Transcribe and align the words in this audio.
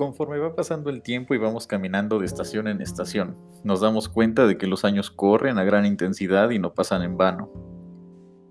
Conforme 0.00 0.38
va 0.38 0.54
pasando 0.54 0.88
el 0.88 1.02
tiempo 1.02 1.34
y 1.34 1.36
vamos 1.36 1.66
caminando 1.66 2.18
de 2.18 2.24
estación 2.24 2.68
en 2.68 2.80
estación, 2.80 3.36
nos 3.64 3.82
damos 3.82 4.08
cuenta 4.08 4.46
de 4.46 4.56
que 4.56 4.66
los 4.66 4.86
años 4.86 5.10
corren 5.10 5.58
a 5.58 5.64
gran 5.64 5.84
intensidad 5.84 6.48
y 6.48 6.58
no 6.58 6.72
pasan 6.72 7.02
en 7.02 7.18
vano. 7.18 7.52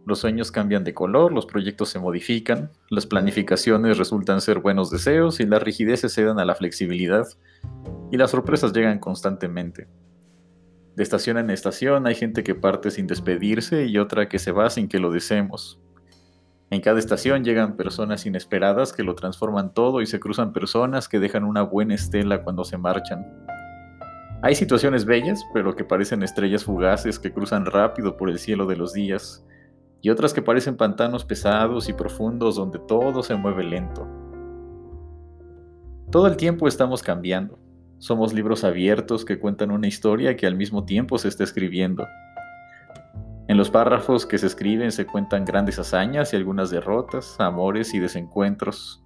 Los 0.06 0.20
sueños 0.20 0.52
cambian 0.52 0.84
de 0.84 0.94
color, 0.94 1.34
los 1.34 1.48
proyectos 1.48 1.90
se 1.90 1.98
modifican, 1.98 2.70
las 2.92 3.08
planificaciones 3.08 3.98
resultan 3.98 4.42
ser 4.42 4.60
buenos 4.60 4.92
deseos 4.92 5.40
y 5.40 5.48
las 5.48 5.64
rigideces 5.64 6.14
se 6.14 6.24
dan 6.24 6.38
a 6.38 6.46
la 6.46 6.54
flexibilidad, 6.54 7.26
y 8.12 8.18
las 8.18 8.30
sorpresas 8.30 8.72
llegan 8.72 9.00
constantemente. 9.00 9.88
De 10.96 11.02
estación 11.02 11.40
en 11.40 11.50
estación 11.50 12.06
hay 12.06 12.14
gente 12.14 12.44
que 12.44 12.54
parte 12.54 12.92
sin 12.92 13.08
despedirse 13.08 13.88
y 13.88 13.98
otra 13.98 14.30
que 14.30 14.38
se 14.38 14.52
va 14.52 14.70
sin 14.70 14.88
que 14.88 15.00
lo 15.00 15.10
deseemos. 15.10 15.82
En 16.72 16.82
cada 16.82 17.00
estación 17.00 17.44
llegan 17.44 17.76
personas 17.76 18.28
inesperadas 18.28 18.94
que 18.94 19.02
lo 19.02 19.16
transforman 19.16 19.74
todo 19.74 20.02
y 20.02 20.06
se 20.06 20.20
cruzan 20.20 20.54
personas 20.54 21.10
que 21.10 21.20
dejan 21.20 21.44
una 21.44 21.64
buena 21.64 21.96
estela 21.96 22.44
cuando 22.44 22.64
se 22.64 22.78
marchan. 22.78 23.26
Hay 24.44 24.54
situaciones 24.54 25.04
bellas, 25.06 25.44
pero 25.52 25.76
que 25.76 25.84
parecen 25.84 26.22
estrellas 26.22 26.64
fugaces 26.64 27.18
que 27.18 27.34
cruzan 27.34 27.66
rápido 27.66 28.18
por 28.18 28.30
el 28.30 28.38
cielo 28.38 28.68
de 28.68 28.78
los 28.78 28.94
días, 28.94 29.44
y 30.02 30.12
otras 30.12 30.32
que 30.32 30.44
parecen 30.44 30.78
pantanos 30.78 31.26
pesados 31.26 31.90
y 31.90 31.94
profundos 31.94 32.56
donde 32.56 32.80
todo 32.88 33.24
se 33.24 33.36
mueve 33.36 33.64
lento. 33.64 34.08
Todo 36.12 36.28
el 36.28 36.38
tiempo 36.38 36.68
estamos 36.68 37.02
cambiando. 37.02 37.60
Somos 37.98 38.32
libros 38.32 38.64
abiertos 38.64 39.26
que 39.26 39.40
cuentan 39.40 39.72
una 39.72 39.88
historia 39.88 40.38
que 40.38 40.48
al 40.48 40.56
mismo 40.56 40.86
tiempo 40.86 41.18
se 41.18 41.28
está 41.28 41.44
escribiendo. 41.44 42.08
En 43.50 43.58
los 43.58 43.72
párrafos 43.72 44.28
que 44.28 44.38
se 44.38 44.46
escriben 44.46 44.92
se 44.92 45.08
cuentan 45.08 45.44
grandes 45.44 45.80
hazañas 45.80 46.32
y 46.32 46.36
algunas 46.36 46.70
derrotas, 46.70 47.36
amores 47.40 47.96
y 47.96 48.00
desencuentros. 48.00 49.04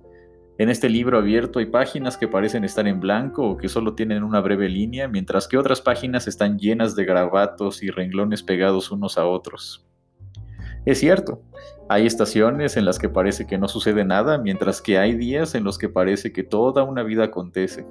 En 0.58 0.67
este 0.67 0.89
libro 0.89 1.17
abierto 1.17 1.59
hay 1.59 1.67
páginas 1.67 2.17
que 2.17 2.27
parecen 2.27 2.66
estar 2.66 2.85
en 2.85 3.00
blanco 3.00 3.50
o 3.50 3.55
que 3.55 3.69
solo 3.69 3.95
tienen 3.95 4.22
una 4.22 4.41
breve 4.41 4.67
línea, 4.67 5.08
mientras 5.08 5.47
que 5.47 5.58
otras 5.58 5.80
páginas 5.80 6.27
están 6.27 6.59
llenas 6.59 6.94
de 6.97 7.05
grabatos 7.05 7.83
y 7.83 7.89
renglones 7.89 8.44
pegados 8.44 8.91
unos 8.91 9.17
a 9.17 9.25
otros. 9.25 9.88
Es 10.85 11.00
cierto, 11.00 11.41
hay 11.88 12.05
estaciones 12.05 12.75
en 12.75 12.83
las 12.83 13.00
que 13.00 13.07
parece 13.07 13.47
que 13.47 13.57
no 13.57 13.69
sucede 13.69 14.03
nada, 14.03 14.39
mientras 14.39 14.81
que 14.81 14.97
hay 14.97 15.16
días 15.16 15.55
en 15.55 15.63
los 15.63 15.78
que 15.78 15.88
parece 15.88 16.33
que 16.33 16.44
toda 16.44 16.83
una 16.83 17.03
vida 17.03 17.23
acontece. 17.23 17.88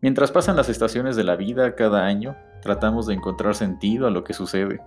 Mientras 0.00 0.32
pasan 0.32 0.56
las 0.56 0.68
estaciones 0.68 1.14
de 1.14 1.22
la 1.22 1.36
vida 1.36 1.76
cada 1.76 2.04
año, 2.04 2.34
tratamos 2.62 3.06
de 3.06 3.14
encontrar 3.14 3.54
sentido 3.54 4.06
a 4.06 4.10
lo 4.10 4.24
que 4.24 4.32
sucede. 4.32 4.80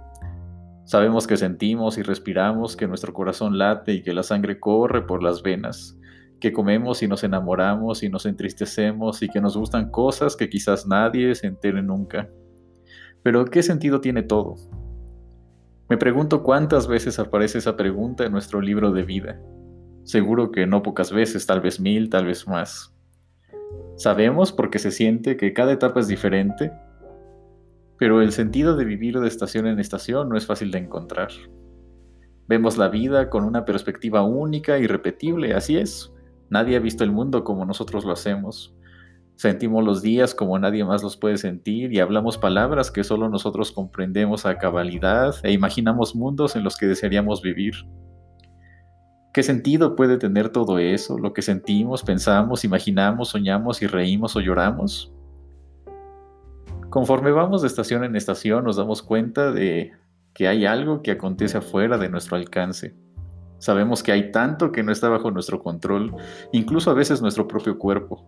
Sabemos 0.85 1.27
que 1.27 1.37
sentimos 1.37 1.97
y 1.97 2.03
respiramos, 2.03 2.75
que 2.75 2.87
nuestro 2.87 3.13
corazón 3.13 3.57
late 3.57 3.93
y 3.93 4.03
que 4.03 4.13
la 4.13 4.23
sangre 4.23 4.59
corre 4.59 5.05
por 5.05 5.21
las 5.21 5.43
venas, 5.43 5.97
que 6.39 6.53
comemos 6.53 7.03
y 7.03 7.07
nos 7.07 7.23
enamoramos 7.23 8.03
y 8.03 8.09
nos 8.09 8.25
entristecemos 8.25 9.21
y 9.21 9.29
que 9.29 9.41
nos 9.41 9.57
gustan 9.57 9.89
cosas 9.89 10.35
que 10.35 10.49
quizás 10.49 10.87
nadie 10.87 11.33
se 11.35 11.47
entere 11.47 11.81
nunca. 11.81 12.29
Pero 13.23 13.45
¿qué 13.45 13.63
sentido 13.63 14.01
tiene 14.01 14.23
todo? 14.23 14.55
Me 15.89 15.97
pregunto 15.97 16.43
cuántas 16.43 16.87
veces 16.87 17.19
aparece 17.19 17.57
esa 17.57 17.75
pregunta 17.75 18.25
en 18.25 18.31
nuestro 18.31 18.61
libro 18.61 18.91
de 18.91 19.03
vida. 19.03 19.39
Seguro 20.03 20.51
que 20.51 20.67
no 20.67 20.83
pocas 20.83 21.11
veces, 21.11 21.47
tal 21.47 21.61
vez 21.61 21.79
mil, 21.79 22.09
tal 22.11 22.27
vez 22.27 22.47
más. 22.47 22.95
Sabemos 23.97 24.51
porque 24.51 24.77
se 24.77 24.91
siente 24.91 25.37
que 25.37 25.53
cada 25.53 25.71
etapa 25.71 25.99
es 25.99 26.07
diferente, 26.07 26.71
pero 27.97 28.21
el 28.21 28.31
sentido 28.31 28.75
de 28.75 28.85
vivir 28.85 29.19
de 29.19 29.27
estación 29.27 29.67
en 29.67 29.79
estación 29.79 30.29
no 30.29 30.37
es 30.37 30.45
fácil 30.45 30.71
de 30.71 30.79
encontrar. 30.79 31.29
Vemos 32.47 32.77
la 32.77 32.89
vida 32.89 33.29
con 33.29 33.43
una 33.43 33.65
perspectiva 33.65 34.23
única 34.23 34.77
y 34.77 34.87
repetible, 34.87 35.53
así 35.53 35.77
es. 35.77 36.11
Nadie 36.49 36.75
ha 36.75 36.79
visto 36.79 37.03
el 37.03 37.11
mundo 37.11 37.43
como 37.43 37.65
nosotros 37.65 38.05
lo 38.05 38.11
hacemos. 38.11 38.75
Sentimos 39.35 39.83
los 39.83 40.01
días 40.01 40.33
como 40.35 40.57
nadie 40.59 40.85
más 40.85 41.03
los 41.03 41.17
puede 41.17 41.37
sentir 41.37 41.91
y 41.91 41.99
hablamos 41.99 42.37
palabras 42.37 42.91
que 42.91 43.03
solo 43.03 43.29
nosotros 43.29 43.71
comprendemos 43.71 44.45
a 44.45 44.57
cabalidad 44.57 45.35
e 45.43 45.51
imaginamos 45.51 46.15
mundos 46.15 46.55
en 46.55 46.63
los 46.63 46.77
que 46.77 46.85
desearíamos 46.85 47.41
vivir. 47.41 47.73
¿Qué 49.33 49.43
sentido 49.43 49.97
puede 49.97 50.17
tener 50.17 50.49
todo 50.49 50.79
eso, 50.79 51.17
lo 51.17 51.33
que 51.33 51.41
sentimos, 51.41 52.03
pensamos, 52.03 52.63
imaginamos, 52.63 53.29
soñamos 53.29 53.81
y 53.81 53.87
reímos 53.87 54.35
o 54.37 54.39
lloramos? 54.39 55.11
Conforme 56.95 57.33
vamos 57.33 57.61
de 57.61 57.67
estación 57.67 58.05
en 58.05 58.15
estación 58.15 58.63
nos 58.63 58.77
damos 58.77 59.03
cuenta 59.03 59.51
de 59.51 59.91
que 60.33 60.47
hay 60.47 60.65
algo 60.65 61.01
que 61.01 61.11
acontece 61.11 61.57
afuera 61.57 61.97
de 61.97 62.07
nuestro 62.07 62.37
alcance. 62.37 62.95
Sabemos 63.57 64.01
que 64.01 64.13
hay 64.13 64.31
tanto 64.31 64.71
que 64.71 64.81
no 64.81 64.93
está 64.93 65.09
bajo 65.09 65.29
nuestro 65.29 65.61
control, 65.61 66.15
incluso 66.53 66.89
a 66.89 66.93
veces 66.93 67.21
nuestro 67.21 67.49
propio 67.49 67.77
cuerpo. 67.77 68.25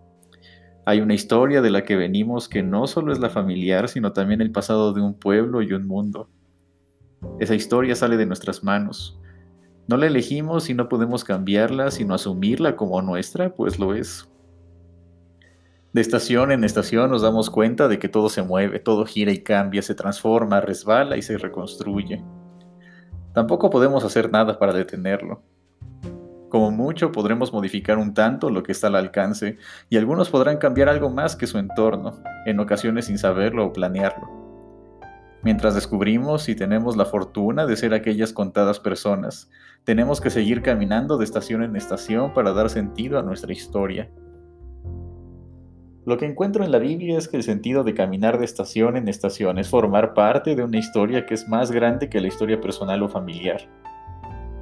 Hay 0.86 1.00
una 1.00 1.14
historia 1.14 1.62
de 1.62 1.72
la 1.72 1.86
que 1.86 1.96
venimos 1.96 2.50
que 2.50 2.62
no 2.62 2.88
solo 2.88 3.14
es 3.14 3.20
la 3.20 3.30
familiar, 3.30 3.88
sino 3.88 4.12
también 4.12 4.42
el 4.42 4.52
pasado 4.52 4.92
de 4.92 5.00
un 5.00 5.14
pueblo 5.14 5.62
y 5.62 5.72
un 5.72 5.88
mundo. 5.88 6.28
Esa 7.40 7.56
historia 7.56 7.96
sale 7.96 8.18
de 8.18 8.26
nuestras 8.26 8.66
manos, 8.66 9.18
no 9.88 9.96
la 9.96 10.08
elegimos 10.08 10.70
y 10.70 10.74
no 10.74 10.90
podemos 10.90 11.24
cambiarla, 11.24 11.90
sino 11.90 12.16
asumirla 12.16 12.76
como 12.76 13.02
nuestra, 13.02 13.56
pues 13.56 13.80
lo 13.80 13.94
es. 13.94 14.28
De 15.94 16.02
estación 16.02 16.52
en 16.52 16.64
estación 16.64 17.10
nos 17.10 17.22
damos 17.22 17.50
cuenta 17.50 17.88
de 17.88 17.98
que 17.98 18.10
todo 18.10 18.30
se 18.30 18.42
mueve, 18.44 18.80
todo 18.80 19.06
gira 19.06 19.32
y 19.32 19.40
cambia, 19.40 19.82
se 19.82 19.96
transforma, 19.96 20.60
resbala 20.60 21.18
y 21.18 21.22
se 21.22 21.38
reconstruye. 21.38 22.24
Tampoco 23.34 23.70
podemos 23.70 24.04
hacer 24.04 24.32
nada 24.32 24.60
para 24.60 24.74
detenerlo. 24.74 25.42
Como 26.50 26.72
mucho 26.72 27.12
podremos 27.12 27.52
modificar 27.52 27.98
un 27.98 28.14
tanto 28.14 28.50
lo 28.50 28.64
que 28.64 28.72
está 28.72 28.88
al 28.88 28.96
alcance 28.96 29.58
y 29.90 29.98
algunos 29.98 30.30
podrán 30.30 30.58
cambiar 30.58 30.90
algo 30.90 31.10
más 31.10 31.36
que 31.36 31.48
su 31.48 31.58
entorno, 31.58 32.22
en 32.46 32.60
ocasiones 32.60 33.06
sin 33.06 33.18
saberlo 33.18 33.66
o 33.66 33.74
planearlo. 33.74 34.28
Mientras 35.44 35.76
descubrimos 35.76 36.50
y 36.50 36.56
tenemos 36.56 36.98
la 36.98 37.06
fortuna 37.06 37.66
de 37.66 37.78
ser 37.78 37.94
aquellas 37.94 38.34
contadas 38.34 38.80
personas, 38.80 39.50
tenemos 39.84 40.20
que 40.20 40.30
seguir 40.30 40.62
caminando 40.62 41.18
de 41.18 41.26
estación 41.26 41.64
en 41.64 41.76
estación 41.76 42.34
para 42.34 42.54
dar 42.54 42.70
sentido 42.70 43.20
a 43.20 43.24
nuestra 43.24 43.54
historia. 43.54 44.10
Lo 46.08 46.18
que 46.18 46.26
encuentro 46.26 46.64
en 46.64 46.72
la 46.72 46.80
Biblia 46.80 47.18
es 47.18 47.28
que 47.28 47.36
el 47.36 47.44
sentido 47.44 47.84
de 47.84 47.94
caminar 47.94 48.40
de 48.40 48.46
estación 48.46 48.96
en 48.96 49.10
estación 49.10 49.60
es 49.60 49.70
formar 49.70 50.14
parte 50.14 50.56
de 50.56 50.64
una 50.64 50.78
historia 50.80 51.26
que 51.26 51.34
es 51.34 51.48
más 51.50 51.70
grande 51.70 52.10
que 52.10 52.22
la 52.22 52.30
historia 52.30 52.62
personal 52.62 53.04
o 53.04 53.10
familiar. 53.10 53.70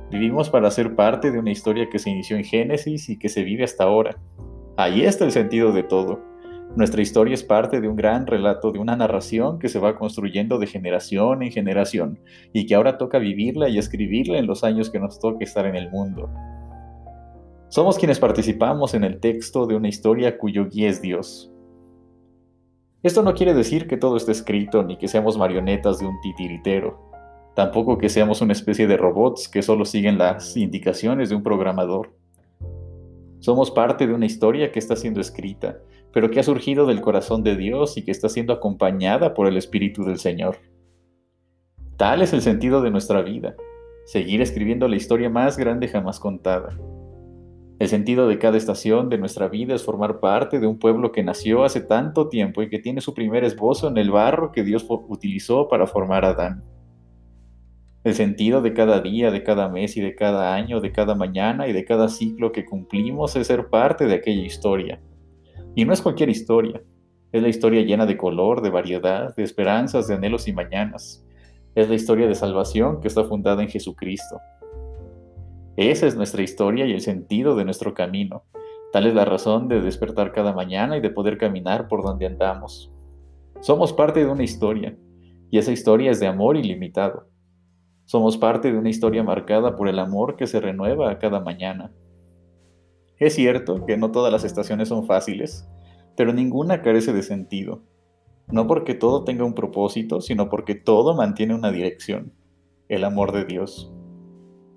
Vivimos 0.09 0.49
para 0.49 0.71
ser 0.71 0.95
parte 0.95 1.31
de 1.31 1.37
una 1.37 1.51
historia 1.51 1.87
que 1.87 1.99
se 1.99 2.09
inició 2.09 2.35
en 2.35 2.43
Génesis 2.43 3.09
y 3.09 3.19
que 3.19 3.29
se 3.29 3.43
vive 3.43 3.63
hasta 3.63 3.83
ahora. 3.83 4.17
Ahí 4.75 5.03
está 5.03 5.23
el 5.23 5.31
sentido 5.31 5.71
de 5.71 5.83
todo 5.83 6.19
nuestra 6.75 7.01
historia 7.01 7.33
es 7.33 7.43
parte 7.43 7.79
de 7.79 7.87
un 7.87 7.95
gran 7.95 8.27
relato, 8.27 8.69
de 8.73 8.79
una 8.79 8.97
narración 8.97 9.59
que 9.59 9.69
se 9.69 9.79
va 9.79 9.95
construyendo 9.95 10.57
de 10.57 10.67
generación 10.67 11.41
en 11.41 11.49
generación 11.49 12.19
y 12.51 12.65
que 12.65 12.75
ahora 12.75 12.97
toca 12.97 13.17
vivirla 13.17 13.69
y 13.69 13.77
escribirla 13.77 14.39
en 14.39 14.45
los 14.45 14.65
años 14.65 14.89
que 14.89 14.99
nos 14.99 15.17
toque 15.17 15.45
estar 15.45 15.65
en 15.65 15.77
el 15.77 15.89
mundo. 15.89 16.29
Somos 17.75 17.97
quienes 17.97 18.19
participamos 18.19 18.93
en 18.93 19.03
el 19.03 19.19
texto 19.19 19.65
de 19.67 19.75
una 19.75 19.89
historia 19.89 20.37
cuyo 20.37 20.69
guía 20.69 20.87
es 20.87 21.01
Dios. 21.01 21.51
Esto 23.03 23.21
no 23.21 23.33
quiere 23.33 23.53
decir 23.53 23.85
que 23.85 23.97
todo 23.97 24.15
esté 24.15 24.31
escrito 24.31 24.81
ni 24.81 24.97
que 24.97 25.09
seamos 25.09 25.37
marionetas 25.37 25.99
de 25.99 26.05
un 26.05 26.17
titiritero, 26.21 27.11
tampoco 27.53 27.97
que 27.97 28.07
seamos 28.07 28.39
una 28.39 28.53
especie 28.53 28.87
de 28.87 28.95
robots 28.95 29.49
que 29.49 29.61
solo 29.61 29.83
siguen 29.83 30.17
las 30.17 30.55
indicaciones 30.55 31.27
de 31.27 31.35
un 31.35 31.43
programador. 31.43 32.15
Somos 33.39 33.71
parte 33.71 34.07
de 34.07 34.13
una 34.13 34.25
historia 34.25 34.71
que 34.71 34.79
está 34.79 34.95
siendo 34.95 35.19
escrita 35.19 35.79
pero 36.13 36.31
que 36.31 36.39
ha 36.39 36.43
surgido 36.43 36.85
del 36.85 37.01
corazón 37.01 37.43
de 37.43 37.57
Dios 37.57 37.97
y 37.97 38.05
que 38.05 38.11
está 38.11 38.29
siendo 38.29 38.53
acompañada 38.53 39.33
por 39.33 39.47
el 39.47 39.57
Espíritu 39.57 40.05
del 40.05 40.17
Señor. 40.17 40.59
Tal 41.97 42.21
es 42.21 42.31
el 42.31 42.41
sentido 42.41 42.81
de 42.81 42.89
nuestra 42.89 43.21
vida, 43.21 43.57
seguir 44.05 44.41
escribiendo 44.41 44.87
la 44.87 44.95
historia 44.95 45.29
más 45.29 45.57
grande 45.57 45.89
jamás 45.89 46.21
contada. 46.21 46.69
El 47.77 47.87
sentido 47.89 48.27
de 48.27 48.39
cada 48.39 48.57
estación 48.57 49.09
de 49.09 49.17
nuestra 49.17 49.49
vida 49.49 49.75
es 49.75 49.83
formar 49.83 50.19
parte 50.19 50.59
de 50.59 50.67
un 50.67 50.79
pueblo 50.79 51.11
que 51.11 51.23
nació 51.23 51.63
hace 51.63 51.81
tanto 51.81 52.29
tiempo 52.29 52.61
y 52.61 52.69
que 52.69 52.79
tiene 52.79 53.01
su 53.01 53.13
primer 53.13 53.43
esbozo 53.43 53.89
en 53.89 53.97
el 53.97 54.11
barro 54.11 54.51
que 54.51 54.63
Dios 54.63 54.85
utilizó 54.89 55.67
para 55.67 55.85
formar 55.85 56.23
a 56.23 56.29
Adán. 56.29 56.63
El 58.03 58.13
sentido 58.13 58.61
de 58.61 58.73
cada 58.73 59.01
día, 59.01 59.31
de 59.31 59.43
cada 59.43 59.67
mes 59.67 59.97
y 59.97 60.01
de 60.01 60.15
cada 60.15 60.53
año, 60.53 60.79
de 60.79 60.91
cada 60.91 61.15
mañana 61.15 61.67
y 61.67 61.73
de 61.73 61.83
cada 61.83 62.07
ciclo 62.07 62.51
que 62.51 62.63
cumplimos 62.63 63.35
es 63.35 63.47
ser 63.47 63.67
parte 63.69 64.05
de 64.05 64.15
aquella 64.15 64.43
historia 64.43 65.01
y 65.75 65.83
no 65.83 65.91
es 65.91 66.01
cualquier 66.01 66.29
historia, 66.29 66.81
es 67.33 67.41
la 67.41 67.49
historia 67.49 67.81
llena 67.81 68.05
de 68.05 68.15
color, 68.15 68.61
de 68.61 68.69
variedad, 68.69 69.35
de 69.35 69.43
esperanzas, 69.43 70.07
de 70.07 70.15
anhelos 70.15 70.47
y 70.47 70.53
mañanas. 70.53 71.25
Es 71.75 71.89
la 71.89 71.95
historia 71.95 72.27
de 72.27 72.35
salvación 72.35 73.01
que 73.01 73.09
está 73.09 73.25
fundada 73.25 73.61
en 73.61 73.67
Jesucristo. 73.67 74.39
Esa 75.77 76.07
es 76.07 76.15
nuestra 76.15 76.41
historia 76.41 76.85
y 76.85 76.93
el 76.93 77.01
sentido 77.01 77.55
de 77.55 77.65
nuestro 77.65 77.93
camino. 77.93 78.43
Tal 78.93 79.07
es 79.07 79.13
la 79.13 79.25
razón 79.25 79.67
de 79.67 79.81
despertar 79.81 80.31
cada 80.31 80.53
mañana 80.53 80.95
y 80.95 81.01
de 81.01 81.09
poder 81.09 81.37
caminar 81.37 81.89
por 81.89 82.01
donde 82.01 82.25
andamos. 82.25 82.93
Somos 83.59 83.91
parte 83.91 84.21
de 84.21 84.31
una 84.31 84.43
historia, 84.43 84.97
y 85.51 85.57
esa 85.57 85.73
historia 85.73 86.11
es 86.11 86.21
de 86.21 86.27
amor 86.27 86.55
ilimitado. 86.55 87.27
Somos 88.05 88.37
parte 88.37 88.71
de 88.71 88.77
una 88.77 88.89
historia 88.89 89.23
marcada 89.23 89.75
por 89.75 89.89
el 89.89 89.99
amor 89.99 90.37
que 90.37 90.47
se 90.47 90.61
renueva 90.61 91.11
a 91.11 91.19
cada 91.19 91.41
mañana. 91.41 91.91
Es 93.17 93.35
cierto 93.35 93.85
que 93.85 93.97
no 93.97 94.11
todas 94.11 94.31
las 94.31 94.45
estaciones 94.45 94.89
son 94.89 95.05
fáciles, 95.05 95.67
pero 96.15 96.31
ninguna 96.31 96.81
carece 96.81 97.11
de 97.11 97.23
sentido. 97.23 97.81
No 98.47 98.67
porque 98.67 98.93
todo 98.93 99.25
tenga 99.25 99.43
un 99.43 99.55
propósito, 99.55 100.21
sino 100.21 100.47
porque 100.49 100.75
todo 100.75 101.15
mantiene 101.15 101.55
una 101.55 101.71
dirección, 101.71 102.31
el 102.87 103.03
amor 103.03 103.33
de 103.33 103.43
Dios. 103.43 103.91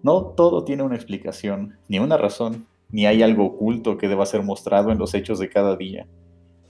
No 0.02 0.26
todo 0.36 0.64
tiene 0.64 0.84
una 0.84 0.94
explicación, 0.94 1.76
ni 1.88 1.98
una 1.98 2.16
razón, 2.16 2.66
ni 2.90 3.06
hay 3.06 3.22
algo 3.22 3.46
oculto 3.46 3.98
que 3.98 4.06
deba 4.06 4.26
ser 4.26 4.44
mostrado 4.44 4.92
en 4.92 4.98
los 4.98 5.12
hechos 5.14 5.40
de 5.40 5.48
cada 5.48 5.76
día, 5.76 6.06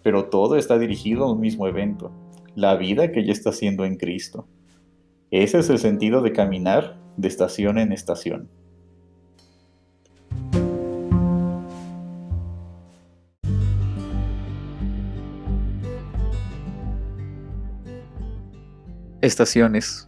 pero 0.02 0.30
todo 0.30 0.56
está 0.56 0.78
dirigido 0.78 1.24
a 1.24 1.32
un 1.32 1.40
mismo 1.40 1.68
evento, 1.68 2.10
la 2.54 2.76
vida 2.76 3.12
que 3.12 3.24
ya 3.24 3.32
está 3.32 3.52
siendo 3.52 3.84
en 3.84 3.96
Cristo. 3.96 4.46
Ese 5.30 5.58
es 5.58 5.68
el 5.68 5.78
sentido 5.78 6.22
de 6.22 6.32
caminar 6.32 6.98
de 7.18 7.28
estación 7.28 7.78
en 7.78 7.92
estación. 7.92 8.48
Estaciones. 19.20 20.07